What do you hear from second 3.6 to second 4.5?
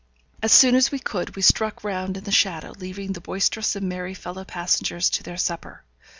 and merry fellow